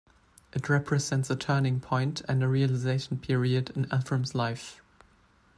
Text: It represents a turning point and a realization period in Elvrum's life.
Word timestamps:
It 0.51 0.67
represents 0.67 1.29
a 1.29 1.35
turning 1.35 1.79
point 1.79 2.21
and 2.27 2.41
a 2.41 2.47
realization 2.47 3.19
period 3.19 3.69
in 3.75 3.85
Elvrum's 3.91 4.33
life. 4.33 4.81